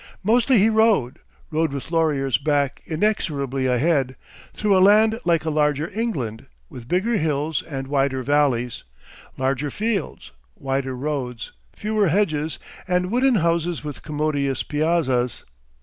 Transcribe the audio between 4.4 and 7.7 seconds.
through a land like a larger England, with bigger hills